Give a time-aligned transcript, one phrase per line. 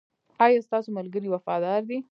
[0.45, 1.97] ایا ستاسو ملګري وفادار دي؟